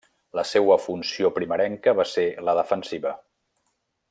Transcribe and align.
La 0.37 0.43
seua 0.51 0.77
funció 0.85 1.31
primerenca 1.37 1.95
va 2.01 2.09
ser 2.15 2.27
la 2.49 2.59
defensiva. 2.63 3.17